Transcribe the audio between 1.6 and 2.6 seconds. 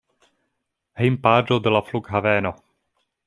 de la flughaveno.